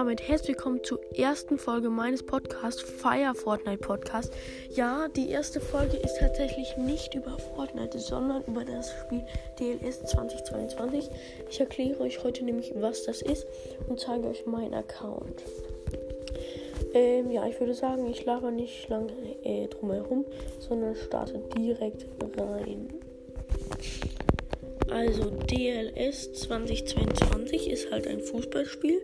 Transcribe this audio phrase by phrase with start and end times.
[0.00, 4.32] Damit herzlich willkommen zur ersten Folge meines Podcasts Fire Fortnite Podcast.
[4.70, 9.22] Ja, die erste Folge ist tatsächlich nicht über Fortnite, sondern über das Spiel
[9.58, 11.10] DLS 2022.
[11.50, 13.46] Ich erkläre euch heute nämlich, was das ist
[13.90, 15.42] und zeige euch meinen Account.
[16.94, 19.12] Ähm, ja, ich würde sagen, ich laber nicht lange
[19.44, 20.24] äh, drumherum,
[20.60, 22.06] sondern starte direkt
[22.38, 22.88] rein.
[24.90, 29.00] Also DLS 2022 ist halt ein Fußballspiel,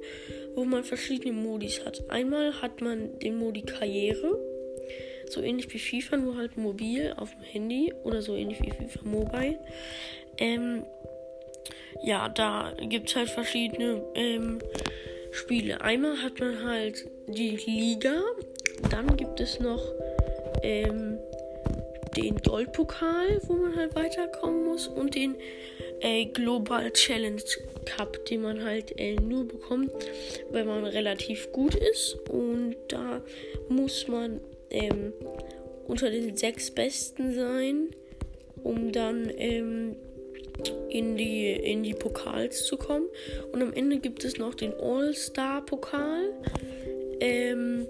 [0.57, 2.03] wo man verschiedene Modis hat.
[2.09, 4.39] Einmal hat man den Modi Karriere,
[5.29, 9.05] so ähnlich wie FIFA, nur halt mobil auf dem Handy oder so ähnlich wie FIFA
[9.05, 9.59] Mobile.
[10.39, 10.85] Ähm,
[12.03, 14.59] ja, da gibt es halt verschiedene ähm,
[15.31, 15.81] Spiele.
[15.83, 18.23] Einmal hat man halt die Liga,
[18.91, 19.83] dann gibt es noch
[20.63, 21.19] ähm,
[22.17, 25.35] den Goldpokal, wo man halt weiterkommen muss und den
[26.01, 27.43] äh, Global Challenge
[27.85, 29.93] Cup, den man halt äh, nur bekommt,
[30.51, 33.23] wenn man relativ gut ist und da
[33.69, 35.13] muss man ähm,
[35.87, 37.91] unter den sechs Besten sein,
[38.63, 39.97] um dann ähm,
[40.89, 43.07] in die in die Pokals zu kommen
[43.53, 46.33] und am Ende gibt es noch den All-Star Pokal.
[47.21, 47.87] Ähm,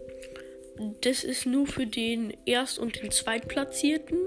[1.00, 4.18] das ist nur für den Erst- und den Zweitplatzierten.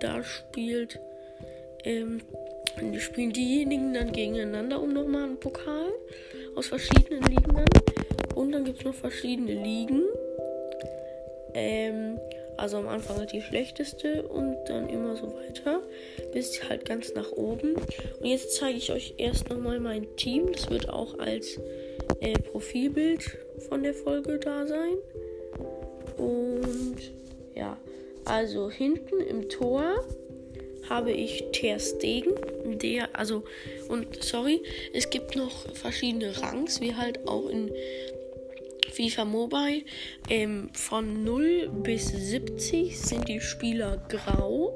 [0.00, 1.00] Da spielt,
[1.84, 2.20] ähm,
[2.98, 5.92] spielen diejenigen dann gegeneinander um nochmal einen Pokal
[6.54, 8.34] aus verschiedenen Ligen dann.
[8.34, 10.02] Und dann gibt es noch verschiedene Ligen.
[11.54, 12.18] Ähm,
[12.56, 15.82] also am Anfang halt die schlechteste und dann immer so weiter.
[16.32, 17.74] Bis halt ganz nach oben.
[17.74, 20.52] Und jetzt zeige ich euch erst nochmal mein Team.
[20.52, 21.58] Das wird auch als
[22.20, 23.38] äh, Profilbild
[23.68, 24.96] von der Folge da sein.
[26.16, 26.96] Und
[27.54, 27.76] ja,
[28.24, 30.04] also hinten im Tor
[30.88, 32.32] habe ich Ter Stegen,
[32.64, 33.44] der, also,
[33.88, 37.70] und sorry, es gibt noch verschiedene Rangs, wie halt auch in
[38.96, 39.82] FIFA Mobile.
[40.30, 44.72] Ähm, von 0 bis 70 sind die Spieler grau,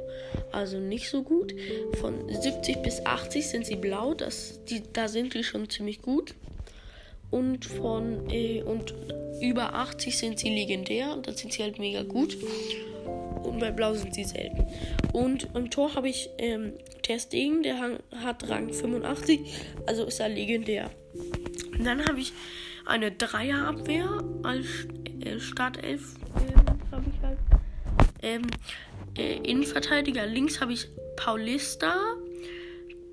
[0.53, 1.55] also nicht so gut.
[2.01, 6.35] Von 70 bis 80 sind sie blau, das, die, da sind die schon ziemlich gut.
[7.31, 8.93] Und von äh, und
[9.41, 12.37] über 80 sind sie legendär da sind sie halt mega gut.
[13.43, 14.67] Und bei Blau sind sie selten.
[15.13, 16.73] Und im Tor habe ich ähm,
[17.19, 19.41] Stegen, der hat Rang 85,
[19.87, 20.91] also ist er legendär.
[21.73, 22.33] Und dann habe ich
[22.87, 24.67] eine Dreierabwehr als
[25.25, 27.39] äh, Startelf äh, habe ich halt.
[28.23, 28.43] Ähm,
[29.17, 31.95] äh, Innenverteidiger links habe ich Paulista.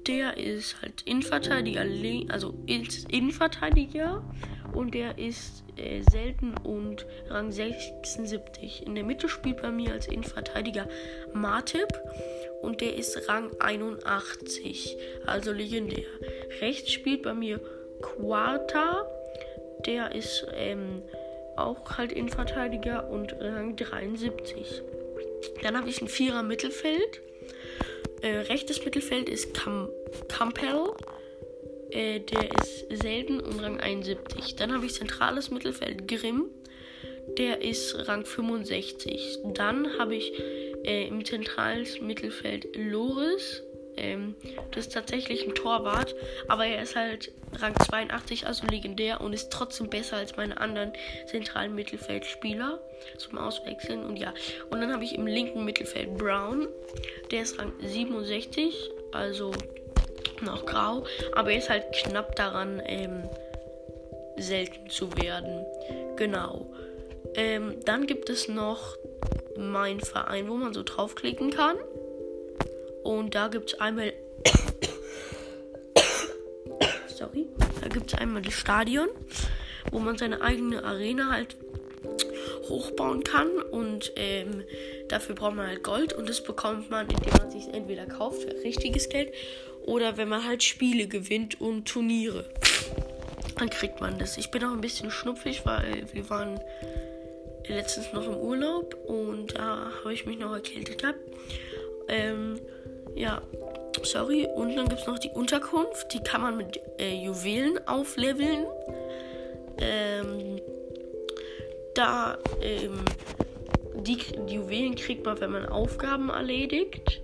[0.07, 1.85] Der ist halt Innenverteidiger,
[2.29, 4.23] also Innenverteidiger
[4.73, 8.85] und der ist äh, selten und Rang 76.
[8.85, 10.87] In der Mitte spielt bei mir als Innenverteidiger
[11.33, 11.87] Martip
[12.61, 16.07] und der ist Rang 81, also legendär.
[16.61, 17.59] Rechts spielt bei mir
[18.01, 19.05] Quarta,
[19.85, 21.01] der ist ähm,
[21.55, 24.83] auch halt Innenverteidiger und Rang 73.
[25.63, 27.21] Dann habe ich ein Vierer Mittelfeld.
[28.21, 29.89] Äh, rechtes Mittelfeld ist Cam
[30.27, 30.93] Campbell.
[31.91, 34.55] Äh, der ist selten und Rang 71.
[34.55, 36.49] Dann habe ich zentrales Mittelfeld Grimm.
[37.37, 39.39] Der ist Rang 65.
[39.53, 40.33] Dann habe ich
[40.83, 43.63] äh, im zentralen Mittelfeld Loris.
[43.97, 44.35] Ähm,
[44.71, 46.15] das ist tatsächlich ein Torwart,
[46.47, 50.93] aber er ist halt Rang 82, also legendär und ist trotzdem besser als meine anderen
[51.25, 52.79] zentralen Mittelfeldspieler
[53.17, 54.05] zum Auswechseln.
[54.05, 54.33] Und ja,
[54.69, 56.67] und dann habe ich im linken Mittelfeld Brown,
[57.31, 59.51] der ist Rang 67, also
[60.41, 63.23] noch grau, aber er ist halt knapp daran, ähm,
[64.37, 65.65] selten zu werden.
[66.15, 66.71] Genau.
[67.35, 68.95] Ähm, dann gibt es noch
[69.57, 71.77] mein Verein, wo man so draufklicken kann.
[73.07, 74.11] Und da gibt es einmal.
[77.07, 77.47] Sorry.
[77.79, 79.07] Da gibt es einmal das Stadion,
[79.91, 81.55] wo man seine eigene Arena halt
[82.67, 83.47] hochbauen kann.
[83.71, 84.63] Und ähm,
[85.07, 86.11] dafür braucht man halt Gold.
[86.11, 89.33] Und das bekommt man, indem man sich entweder kauft für richtiges Geld
[89.85, 92.43] oder wenn man halt Spiele gewinnt und Turniere.
[93.57, 94.37] Dann kriegt man das.
[94.37, 96.59] Ich bin auch ein bisschen schnupfig, weil wir waren
[97.69, 101.19] letztens noch im Urlaub und da habe ich mich noch erkältet gehabt.
[102.09, 102.59] Ähm,
[103.17, 103.41] ja,
[104.03, 104.47] sorry.
[104.55, 106.13] Und dann gibt es noch die Unterkunft.
[106.13, 108.65] Die kann man mit äh, Juwelen aufleveln.
[109.79, 110.61] Ähm,
[111.93, 113.03] da, ähm,
[113.95, 114.17] die,
[114.47, 117.21] die Juwelen kriegt man, wenn man Aufgaben erledigt.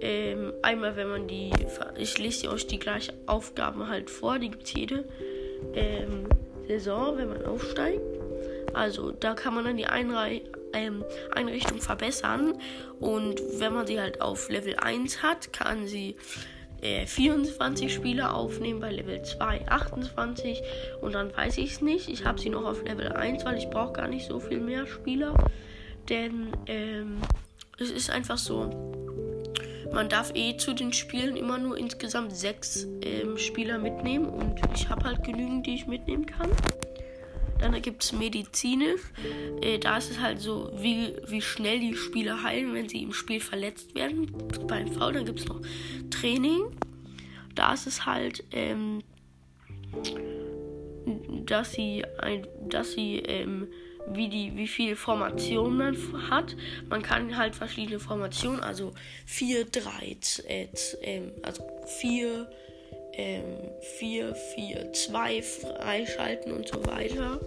[0.00, 1.50] Ähm, einmal, wenn man die,
[1.96, 5.04] ich lese euch die gleichen Aufgaben halt vor, die gibt es jede
[5.74, 6.26] ähm,
[6.66, 8.00] Saison, wenn man aufsteigt.
[8.74, 10.42] Also da kann man dann die Einrei
[10.74, 12.54] ähm, Einrichtung verbessern.
[13.00, 16.16] Und wenn man sie halt auf Level 1 hat, kann sie
[16.82, 20.62] äh, 24 Spieler aufnehmen, bei Level 2 28
[21.00, 22.08] und dann weiß ich es nicht.
[22.08, 24.86] Ich habe sie noch auf Level 1, weil ich brauche gar nicht so viel mehr
[24.86, 25.34] Spieler.
[26.08, 27.18] Denn ähm,
[27.78, 28.68] es ist einfach so,
[29.92, 34.88] man darf eh zu den Spielen immer nur insgesamt sechs ähm, Spieler mitnehmen und ich
[34.88, 36.50] habe halt genügend, die ich mitnehmen kann.
[37.62, 39.00] Dann gibt es medizinisch.
[39.60, 43.12] Äh, da ist es halt so, wie, wie schnell die Spieler heilen, wenn sie im
[43.12, 44.30] Spiel verletzt werden.
[44.66, 45.12] Beim V.
[45.12, 45.60] Dann gibt es noch
[46.10, 46.76] Training.
[47.54, 49.02] Da ist es halt, ähm,
[51.46, 53.68] dass sie, ein, dass sie ähm,
[54.08, 56.56] wie, die, wie viel Formationen man hat.
[56.88, 58.92] Man kann halt verschiedene Formationen, also
[59.26, 60.16] 4, 3,
[60.48, 60.68] äh,
[61.02, 61.62] äh, also
[62.00, 62.50] 4,
[63.14, 67.40] ähm, 4, 4, 2 freischalten und so weiter.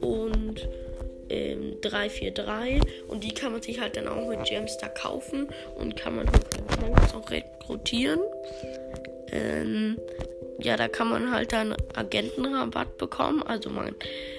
[0.00, 0.68] Und
[1.28, 2.80] ähm, 3, 4, 3.
[3.08, 6.26] Und die kann man sich halt dann auch mit Gemstar kaufen und kann man,
[6.80, 8.20] man auch rekrutieren.
[9.32, 9.98] Ähm,
[10.58, 13.42] ja, da kann man halt dann Agentenrabatt bekommen.
[13.42, 13.94] Also man,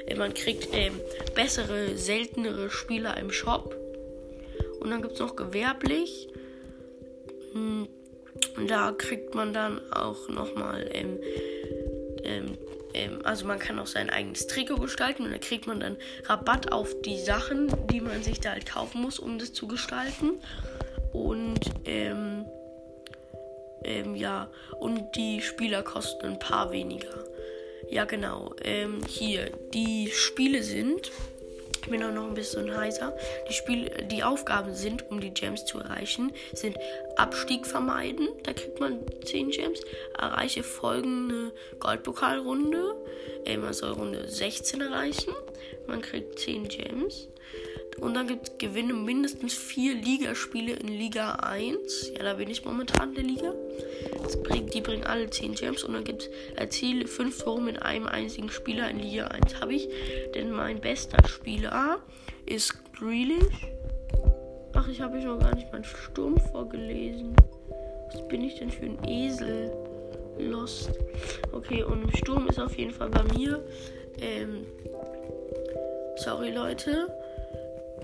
[0.08, 1.00] äh, man kriegt ähm,
[1.34, 3.76] bessere, seltenere Spieler im Shop.
[4.80, 6.30] Und dann gibt es noch gewerblich.
[8.68, 11.20] Da kriegt man dann auch nochmal, ähm,
[12.24, 12.58] ähm,
[12.94, 16.72] ähm, also man kann auch sein eigenes Trikot gestalten und da kriegt man dann Rabatt
[16.72, 20.40] auf die Sachen, die man sich da halt kaufen muss, um das zu gestalten.
[21.14, 22.46] Und ähm,
[23.84, 27.24] ähm, ja, und die Spieler kosten ein paar weniger.
[27.90, 28.56] Ja, genau.
[28.64, 31.12] Ähm, hier, die Spiele sind
[31.86, 33.16] ich bin auch noch ein bisschen heiser.
[33.48, 36.78] Die, Spiel die Aufgaben sind, um die Gems zu erreichen, sind
[37.16, 38.28] Abstieg vermeiden.
[38.42, 39.82] Da kriegt man 10 Gems.
[40.18, 42.96] Erreiche folgende Goldpokalrunde.
[43.46, 45.32] Äh, man soll Runde 16 erreichen.
[45.86, 47.28] Man kriegt 10 Gems.
[48.02, 52.12] Und dann gibt es Gewinne mindestens vier Ligaspiele in Liga 1.
[52.16, 53.54] Ja, da bin ich momentan in der Liga.
[54.44, 55.84] Bringt, die bringen alle 10 Gems.
[55.84, 59.62] Und dann gibt es erziele 5 Tore mit einem einzigen Spieler in Liga 1.
[59.62, 59.88] Habe ich.
[60.34, 62.00] Denn mein bester Spieler
[62.46, 63.68] ist Grealish.
[64.74, 67.36] Ach, ich habe euch noch gar nicht meinen Sturm vorgelesen.
[68.12, 69.72] Was bin ich denn für ein Esel?
[70.38, 70.92] Lost.
[71.54, 73.66] Okay, und im Sturm ist auf jeden Fall bei mir.
[74.20, 74.66] Ähm,
[76.18, 77.08] sorry, Leute.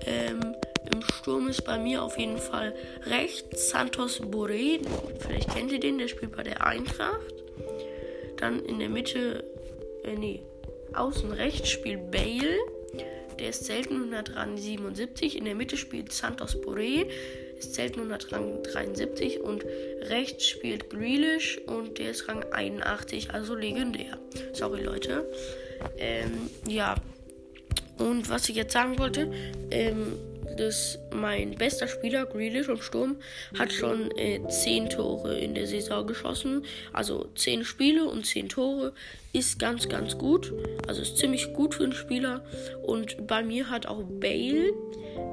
[0.06, 0.54] Ähm,
[0.92, 2.74] Im Sturm ist bei mir auf jeden Fall
[3.06, 4.80] rechts Santos Boré.
[5.20, 7.34] Vielleicht kennt ihr den, der spielt bei der Eintracht.
[8.36, 9.44] Dann in der Mitte,
[10.04, 10.42] äh, nee,
[10.94, 12.56] außen rechts spielt Bale.
[13.38, 15.36] Der ist selten 177.
[15.36, 17.06] In der Mitte spielt Santos Boré.
[17.58, 19.40] Ist selten 173.
[19.40, 19.64] Und
[20.02, 24.18] rechts spielt Grealish und der ist Rang 81, also legendär.
[24.52, 25.30] Sorry, Leute.
[25.98, 26.96] Ähm, ja,
[28.02, 29.30] und was ich jetzt sagen wollte,
[29.70, 30.18] ähm,
[30.56, 33.16] dass mein bester Spieler, Grealish im Sturm,
[33.58, 36.64] hat schon äh, 10 Tore in der Saison geschossen.
[36.92, 38.92] Also 10 Spiele und 10 Tore
[39.32, 40.52] ist ganz, ganz gut.
[40.86, 42.44] Also ist ziemlich gut für einen Spieler.
[42.82, 44.72] Und bei mir hat auch Bale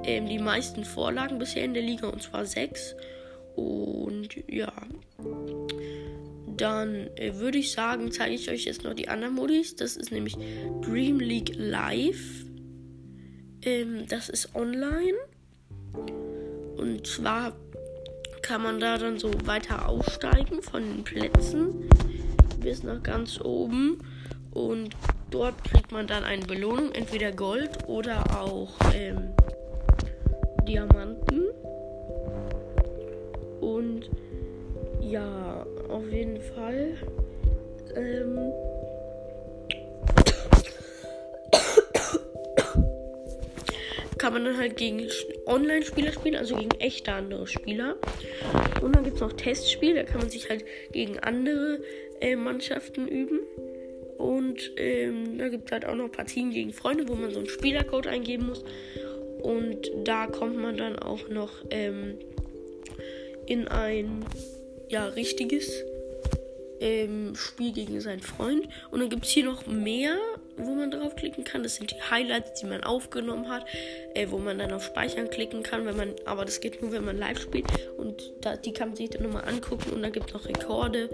[0.03, 2.95] ähm, die meisten Vorlagen bisher in der Liga und zwar 6.
[3.55, 4.71] Und ja.
[6.57, 9.75] Dann äh, würde ich sagen, zeige ich euch jetzt noch die anderen Modis.
[9.75, 10.35] Das ist nämlich
[10.81, 12.48] Dream League Live.
[13.63, 15.17] Ähm, das ist online.
[16.77, 17.53] Und zwar
[18.41, 21.89] kann man da dann so weiter aufsteigen von den Plätzen
[22.61, 23.99] bis nach ganz oben.
[24.51, 24.95] Und
[25.29, 29.29] dort kriegt man dann eine Belohnung, entweder Gold oder auch ähm,
[30.67, 31.47] Diamanten.
[33.61, 34.09] Und
[35.01, 36.95] ja, auf jeden Fall.
[37.95, 38.51] Ähm,
[44.19, 45.07] kann man dann halt gegen
[45.47, 47.95] Online-Spieler spielen, also gegen echte andere Spieler.
[48.81, 51.81] Und dann gibt es noch Testspiele, da kann man sich halt gegen andere
[52.21, 53.39] äh, Mannschaften üben.
[54.17, 57.47] Und ähm, da gibt es halt auch noch Partien gegen Freunde, wo man so einen
[57.47, 58.63] Spielercode eingeben muss.
[59.41, 62.19] Und da kommt man dann auch noch ähm,
[63.45, 64.25] in ein
[64.89, 65.83] ja, richtiges
[66.81, 68.67] ähm, Spiel gegen seinen Freund.
[68.91, 70.17] Und dann gibt es hier noch mehr
[70.59, 71.63] wo man draufklicken kann.
[71.63, 73.65] Das sind die Highlights, die man aufgenommen hat,
[74.13, 77.05] äh, wo man dann auf Speichern klicken kann, wenn man, aber das geht nur, wenn
[77.05, 77.65] man live spielt.
[77.97, 79.91] Und da, die kann man sich dann nochmal angucken.
[79.91, 81.09] Und dann gibt es noch Rekorde,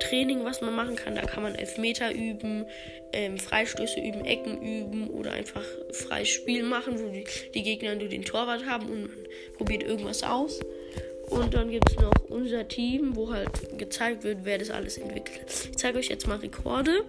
[0.00, 1.14] Training, was man machen kann.
[1.14, 2.66] Da kann man Elfmeter üben,
[3.12, 8.08] ähm, Freistöße üben, Ecken üben oder einfach freies Spiel machen, wo die, die Gegner nur
[8.08, 9.26] den Torwart haben und man
[9.56, 10.60] probiert irgendwas aus.
[11.30, 15.68] Und dann gibt es noch unser Team, wo halt gezeigt wird, wer das alles entwickelt.
[15.70, 17.04] Ich zeige euch jetzt mal Rekorde.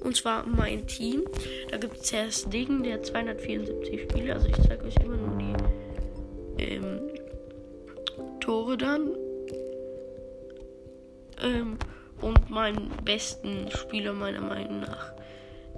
[0.00, 1.24] Und zwar mein Team.
[1.70, 4.34] Da gibt es zuerst Degen, der 274 Spiele.
[4.34, 5.54] Also ich zeige euch immer nur die
[6.62, 7.00] ähm,
[8.40, 9.10] Tore dann.
[11.42, 11.78] Ähm,
[12.20, 15.12] und meinen besten Spieler meiner Meinung nach.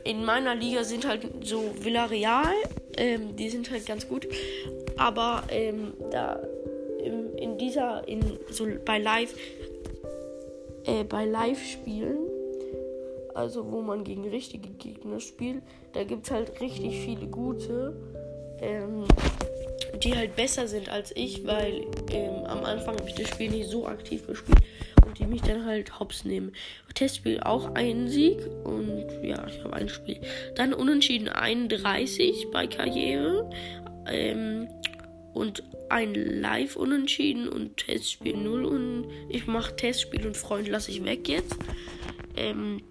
[0.04, 2.54] in meiner Liga sind halt so Villarreal,
[2.98, 4.28] ähm, die sind halt ganz gut,
[4.98, 6.42] aber ähm, da
[7.04, 9.34] in, in dieser in so bei Live
[10.86, 12.27] äh, bei Live-Spielen
[13.38, 15.62] also wo man gegen richtige Gegner spielt,
[15.94, 17.96] da gibt es halt richtig viele gute,
[18.60, 19.06] ähm,
[20.02, 23.70] die halt besser sind als ich, weil ähm, am Anfang habe ich das Spiel nicht
[23.70, 24.64] so aktiv gespielt
[25.06, 26.52] und die mich dann halt hops nehmen.
[26.96, 30.20] Testspiel auch einen Sieg und ja, ich habe ein Spiel.
[30.56, 33.48] Dann unentschieden 31 bei Karriere.
[34.08, 34.68] Ähm,
[35.34, 41.30] und ein Live-Unentschieden und Testspiel 0 und ich mache Testspiel und Freund lasse ich weg
[41.30, 41.56] jetzt.
[42.36, 42.82] Ähm,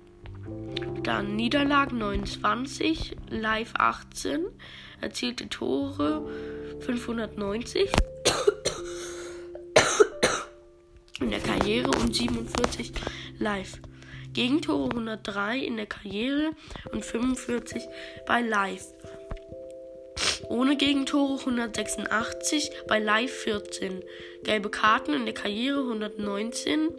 [1.03, 4.47] dann Niederlagen 29, Live 18,
[5.01, 6.29] erzielte Tore
[6.81, 7.91] 590
[11.21, 12.93] in der Karriere und 47
[13.39, 13.79] live.
[14.33, 16.51] Gegentore 103 in der Karriere
[16.93, 17.83] und 45
[18.27, 18.85] bei Live.
[20.49, 24.03] Ohne Gegentore 186, bei Live 14.
[24.45, 26.91] Gelbe Karten in der Karriere 119,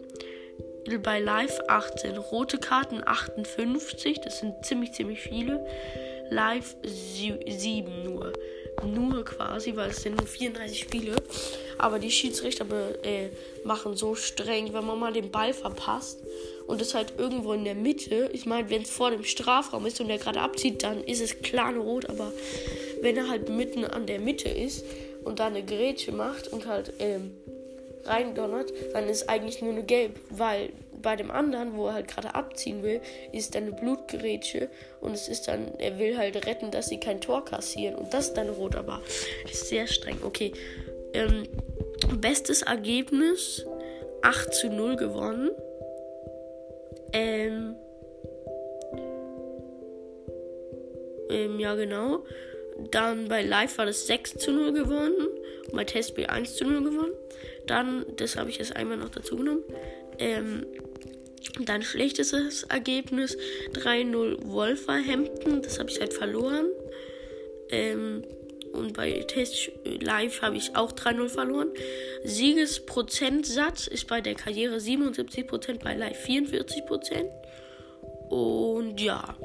[0.96, 5.66] bei Live 18, rote Karten 58, das sind ziemlich, ziemlich viele.
[6.30, 8.32] Live 7 nur.
[8.84, 11.16] Nur quasi, weil es sind nur 34 Spiele.
[11.78, 12.64] Aber die Schiedsrichter
[13.02, 13.28] äh,
[13.64, 16.20] machen so streng, wenn man mal den Ball verpasst
[16.66, 18.30] und es halt irgendwo in der Mitte.
[18.32, 21.40] Ich meine, wenn es vor dem Strafraum ist und er gerade abzieht, dann ist es
[21.40, 22.08] klar Rot.
[22.08, 22.32] Aber
[23.00, 24.84] wenn er halt mitten an der Mitte ist
[25.24, 27.32] und da eine Grätsche macht und halt ähm,
[28.04, 32.34] reindonnert, dann ist eigentlich nur eine Gelb, weil bei dem anderen, wo er halt gerade
[32.34, 33.00] abziehen will,
[33.32, 34.68] ist dann eine Blutgerätsche
[35.00, 38.28] und es ist dann, er will halt retten, dass sie kein Tor kassieren und das
[38.28, 39.00] ist dann rot, aber
[39.44, 40.18] ist sehr streng.
[40.22, 40.52] Okay,
[41.14, 41.44] ähm,
[42.20, 43.64] bestes Ergebnis
[44.22, 45.50] 8 zu 0 gewonnen.
[47.12, 47.76] Ähm,
[51.30, 52.24] ähm, ja, genau.
[52.90, 55.28] Dann bei Live war das 6 zu 0 gewonnen.
[55.66, 57.12] Und bei Testspiel 1 zu 0 gewonnen.
[57.68, 59.62] Dann, das habe ich jetzt einmal noch dazu genommen.
[60.18, 60.66] Ähm,
[61.60, 63.36] dann schlechtestes Ergebnis
[63.72, 65.62] 3-0 Wolverhampton.
[65.62, 66.66] Das habe ich halt verloren.
[67.70, 68.24] Ähm,
[68.72, 71.68] und bei Test Live habe ich auch 3-0 verloren.
[72.24, 77.28] Siegesprozentsatz ist bei der Karriere 77%, bei Live 44%.
[78.28, 79.36] Und ja,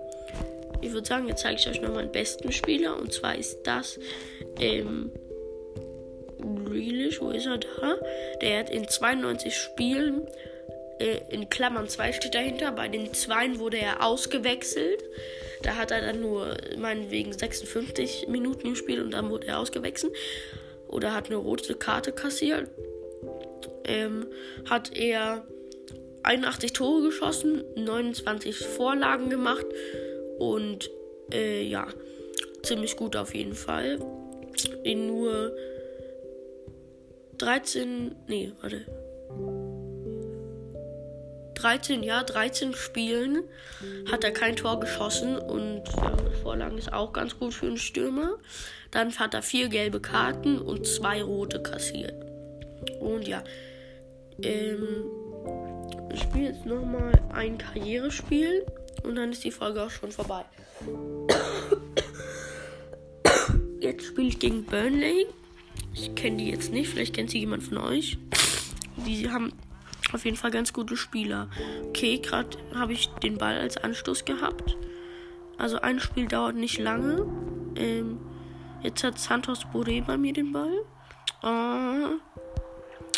[0.82, 3.00] ich würde sagen, jetzt zeige ich euch noch meinen besten Spieler.
[3.00, 4.00] Und zwar ist das
[4.60, 5.12] ähm,
[6.43, 7.95] Grealish, wo ist er da?
[8.41, 10.27] Der hat in 92 Spielen,
[11.00, 15.03] äh, in Klammern 2 steht dahinter, bei den 2 wurde er ausgewechselt.
[15.62, 20.13] Da hat er dann nur meinetwegen 56 Minuten gespielt und dann wurde er ausgewechselt.
[20.88, 22.69] Oder hat eine rote Karte kassiert.
[23.85, 24.27] Ähm,
[24.69, 25.45] hat er
[26.23, 29.65] 81 Tore geschossen, 29 Vorlagen gemacht
[30.39, 30.89] und
[31.33, 31.88] äh, ja,
[32.62, 34.00] ziemlich gut auf jeden Fall.
[34.83, 35.55] In nur
[37.43, 38.85] 13, nee, warte.
[41.55, 43.43] 13, ja, 13 Spielen
[44.09, 48.38] hat er kein Tor geschossen und ja, Vorlagen ist auch ganz gut für einen Stürmer.
[48.91, 52.13] Dann hat er vier gelbe Karten und zwei rote kassiert.
[53.01, 53.43] Und ja,
[54.41, 55.03] ähm,
[56.13, 58.65] ich spiele jetzt nochmal ein Karrierespiel
[59.03, 60.45] und dann ist die Folge auch schon vorbei.
[63.81, 65.27] Jetzt spiele ich gegen Burnley.
[65.93, 68.17] Ich kenne die jetzt nicht, vielleicht kennt sie jemand von euch.
[69.05, 69.53] Die haben
[70.12, 71.50] auf jeden Fall ganz gute Spieler.
[71.89, 74.77] Okay, gerade habe ich den Ball als Anstoß gehabt.
[75.57, 77.25] Also ein Spiel dauert nicht lange.
[77.75, 78.19] Ähm,
[78.81, 80.73] jetzt hat Santos Boré bei mir den Ball.
[81.43, 82.19] Uh,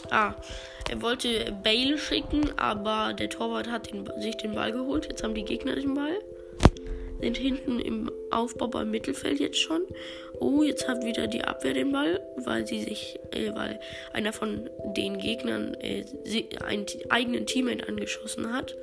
[0.09, 0.33] ah,
[0.89, 5.05] er wollte Bale schicken, aber der Torwart hat den, sich den Ball geholt.
[5.05, 6.17] Jetzt haben die Gegner den Ball.
[7.21, 9.83] Sind hinten im Aufbau beim Mittelfeld jetzt schon.
[10.39, 13.79] Oh, jetzt hat wieder die Abwehr den Ball, weil sie sich, äh, weil
[14.13, 16.05] einer von den Gegnern äh,
[16.65, 18.75] einen eigenen Teammate angeschossen hat.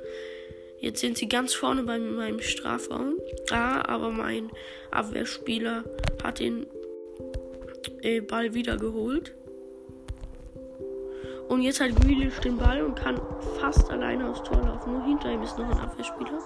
[0.79, 3.15] Jetzt sind sie ganz vorne bei meinem Strafraum.
[3.51, 4.51] Ah, aber mein
[4.91, 5.85] Abwehrspieler
[6.21, 6.67] hat den
[8.01, 9.33] äh, Ball wieder geholt.
[11.47, 13.21] Und jetzt hat Grealish den Ball und kann
[13.59, 14.93] fast alleine aufs Tor laufen.
[14.93, 16.39] Nur hinter ihm ist noch ein Abwehrspieler.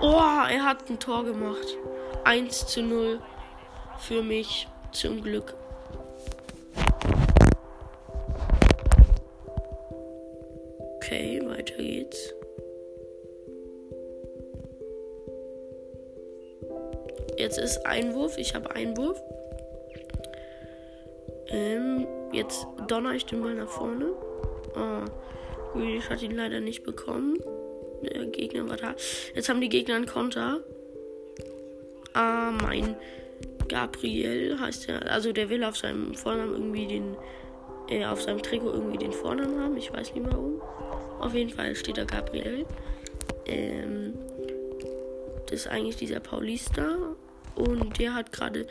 [0.00, 0.20] Oh,
[0.50, 1.76] er hat ein Tor gemacht.
[2.24, 3.20] 1 zu 0
[3.98, 5.54] für mich zum Glück.
[10.96, 12.34] Okay, weiter geht's.
[17.36, 18.36] Jetzt ist Einwurf.
[18.36, 19.22] Ich habe Einwurf.
[21.48, 24.12] Ähm, jetzt donner ich den Ball nach vorne.
[24.76, 25.04] Oh,
[25.72, 27.38] Grealish hat ihn leider nicht bekommen.
[28.02, 28.94] Der Gegner war da.
[29.34, 30.60] Jetzt haben die Gegner einen Konter.
[32.14, 32.96] Ah, mein
[33.68, 35.10] Gabriel heißt er.
[35.10, 37.16] Also der will auf seinem Vornamen irgendwie den.
[37.88, 39.76] Äh, auf seinem Trikot irgendwie den Vornamen haben.
[39.76, 40.60] Ich weiß nicht warum.
[41.20, 42.66] Auf jeden Fall steht da Gabriel.
[43.46, 44.14] Ähm,
[45.46, 47.16] das ist eigentlich dieser Paulista.
[47.54, 48.66] Und der hat gerade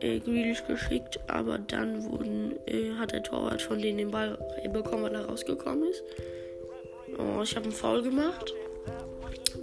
[0.00, 4.38] äh, Grealish geschickt, aber dann wurden, äh, hat der Torwart von denen den Ball
[4.72, 6.02] bekommen, weil er rausgekommen ist.
[7.18, 8.54] Oh, ich habe einen Foul gemacht.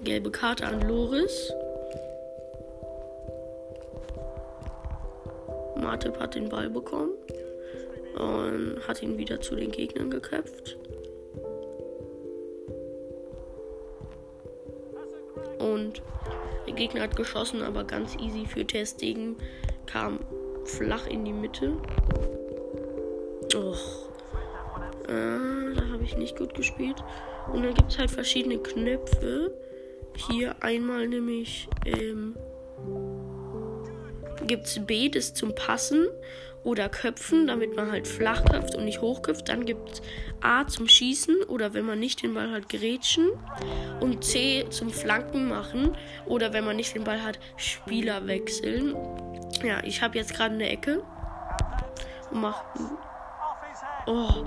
[0.03, 1.51] Gelbe Karte an Loris.
[5.81, 7.13] Martip hat den Ball bekommen
[8.17, 10.77] und hat ihn wieder zu den Gegnern geköpft.
[15.59, 16.01] Und
[16.65, 19.37] der Gegner hat geschossen, aber ganz easy für Testegen
[19.85, 20.19] kam
[20.65, 21.77] flach in die Mitte.
[23.55, 24.09] Och.
[25.07, 27.03] Äh, ich nicht gut gespielt.
[27.51, 29.53] Und dann gibt es halt verschiedene Knöpfe.
[30.29, 32.35] Hier einmal nämlich ähm,
[34.47, 36.07] gibt es B, das zum Passen
[36.63, 39.47] oder Köpfen, damit man halt flach köpft und nicht hochköpft.
[39.47, 40.01] Dann gibt es
[40.41, 43.29] A zum Schießen oder wenn man nicht den Ball hat, Grätschen.
[44.01, 48.95] Und C zum Flanken machen oder wenn man nicht den Ball hat, Spieler wechseln.
[49.63, 51.03] Ja, ich habe jetzt gerade eine Ecke.
[52.31, 52.63] Und mach.
[54.07, 54.45] Oh.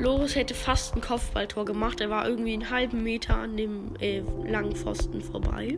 [0.00, 2.00] Loris hätte fast ein Kopfballtor gemacht.
[2.00, 5.76] Er war irgendwie einen halben Meter an dem äh, langen Pfosten vorbei.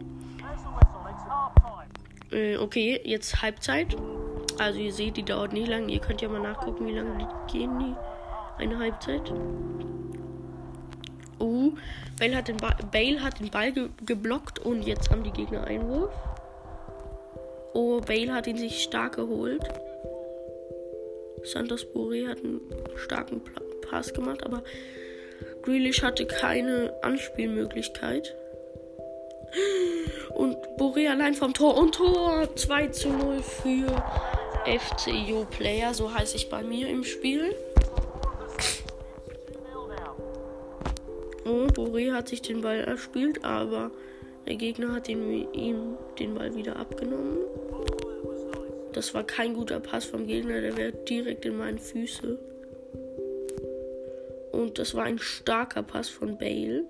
[2.30, 3.96] Äh, okay, jetzt Halbzeit.
[4.58, 5.88] Also ihr seht, die dauert nicht lang.
[5.88, 8.62] Ihr könnt ja mal nachgucken, wie lange die gehen die.
[8.62, 9.32] Eine Halbzeit.
[11.40, 11.72] Oh,
[12.20, 15.64] Bale hat den, ba Bale hat den Ball ge geblockt und jetzt haben die Gegner
[15.64, 16.14] Einwurf.
[17.74, 19.68] Oh, Bale hat ihn sich stark geholt.
[21.42, 22.61] Santos Boré hat einen
[22.94, 23.42] starken
[23.92, 24.62] Pass gemacht, aber
[25.61, 28.35] Grealish hatte keine Anspielmöglichkeit.
[30.31, 34.02] Und Boré allein vom Tor und Tor 2 zu 0 für
[34.64, 37.55] FCU Player, so heiße ich bei mir im Spiel.
[41.44, 43.90] Und Boré hat sich den Ball erspielt, aber
[44.46, 47.40] der Gegner hat ihn, ihm den Ball wieder abgenommen.
[48.94, 52.38] Das war kein guter Pass vom Gegner, der wäre direkt in meine Füße.
[54.72, 56.87] Und das war ein starker Pass von Bale.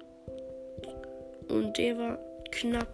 [1.48, 2.18] Und der war
[2.52, 2.86] knapp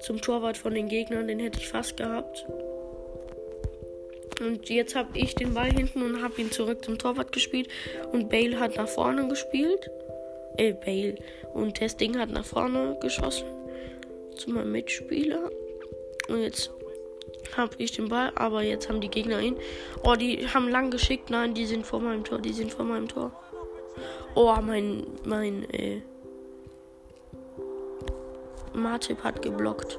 [0.00, 2.44] zum Torwart von den Gegnern, den hätte ich fast gehabt.
[4.40, 7.68] Und jetzt habe ich den Ball hinten und habe ihn zurück zum Torwart gespielt.
[8.10, 9.88] Und Bale hat nach vorne gespielt.
[10.56, 11.14] Äh, Bale.
[11.54, 13.46] Und Testing hat nach vorne geschossen.
[14.34, 15.48] Zu meinem Mitspieler.
[16.28, 16.72] Und jetzt
[17.56, 19.54] habe ich den Ball, aber jetzt haben die Gegner ihn.
[20.02, 21.30] Oh, die haben lang geschickt.
[21.30, 22.40] Nein, die sind vor meinem Tor.
[22.40, 23.30] Die sind vor meinem Tor.
[24.34, 26.02] Oh, mein, mein, äh.
[28.74, 29.98] Martip hat geblockt.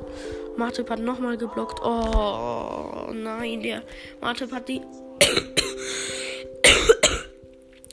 [0.57, 1.81] Martip hat nochmal geblockt.
[1.83, 3.83] Oh, nein, der
[4.21, 4.81] Martip hat die.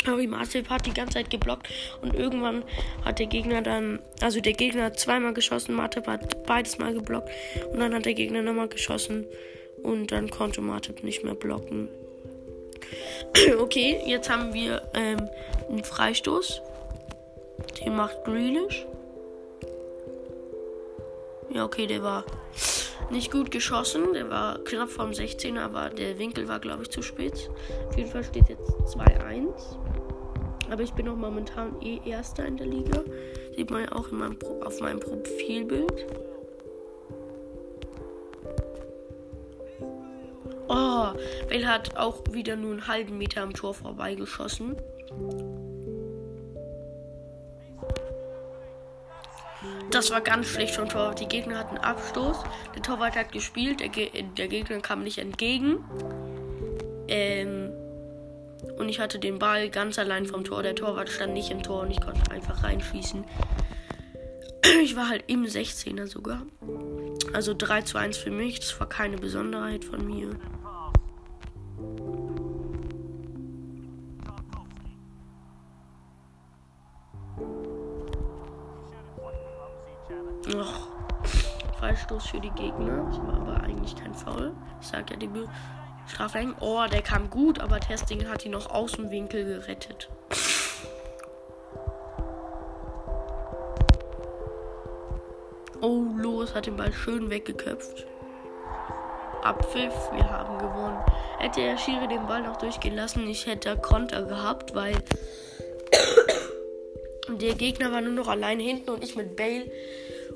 [0.06, 1.68] Harry Martip hat die ganze Zeit geblockt
[2.00, 2.62] und irgendwann
[3.04, 7.28] hat der Gegner dann, also der Gegner hat zweimal geschossen, Martip hat beides mal geblockt
[7.72, 9.26] und dann hat der Gegner nochmal geschossen
[9.82, 11.88] und dann konnte Martip nicht mehr blocken.
[13.58, 15.28] okay, jetzt haben wir ähm,
[15.68, 16.62] einen Freistoß.
[17.80, 18.86] Den macht Grealish.
[21.50, 22.24] Ja, okay, der war
[23.10, 24.12] nicht gut geschossen.
[24.12, 27.50] Der war knapp vom 16er, aber der Winkel war, glaube ich, zu spät.
[27.88, 29.78] Auf jeden Fall steht jetzt 2-1.
[30.70, 33.04] Aber ich bin auch momentan eh Erster in der Liga.
[33.56, 36.06] Sieht man ja auch meinem auf meinem Profilbild.
[40.68, 41.06] Oh,
[41.48, 44.76] Bale hat auch wieder nur einen halben Meter am Tor vorbeigeschossen.
[49.96, 51.20] Das war ganz schlecht vom Torwart.
[51.20, 52.36] Die Gegner hatten Abstoß.
[52.74, 53.80] Der Torwart hat gespielt.
[53.80, 55.82] Der, Ge der Gegner kam nicht entgegen.
[57.08, 57.72] Ähm,
[58.76, 60.62] und ich hatte den Ball ganz allein vom Tor.
[60.62, 63.24] Der Torwart stand nicht im Tor und ich konnte einfach reinschießen.
[64.82, 66.42] Ich war halt im 16er sogar.
[67.32, 68.60] Also 3 zu 1 für mich.
[68.60, 70.30] Das war keine Besonderheit von mir.
[82.06, 83.04] Freistoß für die Gegner.
[83.08, 84.52] Das war aber eigentlich kein Foul.
[84.80, 85.28] Ich sag ja, die
[86.06, 86.54] Straflängen.
[86.60, 90.08] Oh, der kam gut, aber Testing hat ihn noch aus dem Winkel gerettet.
[95.80, 98.06] Oh, los, hat den Ball schön weggeköpft.
[99.42, 100.98] Abpfiff, wir haben gewonnen.
[101.38, 104.96] Hätte der Schiri den Ball noch durchgehen lassen, ich hätte Konter gehabt, weil
[107.28, 109.70] der Gegner war nur noch allein hinten und ich mit Bale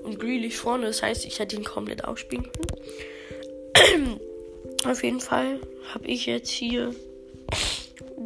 [0.03, 0.87] und Grealish vorne.
[0.87, 4.21] Das heißt, ich hätte ihn komplett ausspielen können.
[4.85, 5.61] Auf jeden Fall
[5.93, 6.95] habe ich jetzt hier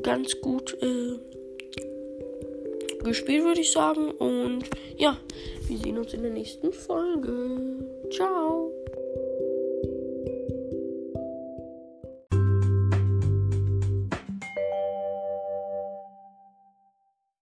[0.02, 1.18] ganz gut äh,
[3.02, 4.10] gespielt, würde ich sagen.
[4.12, 4.64] Und
[4.96, 5.18] ja,
[5.66, 7.84] wir sehen uns in der nächsten Folge.
[8.10, 8.70] Ciao.